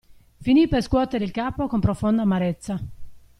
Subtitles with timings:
[0.41, 2.79] Finì per scuotere il capo con profonda amarezza.